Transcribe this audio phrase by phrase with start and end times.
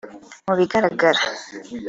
[0.47, 1.21] Mu bigaragara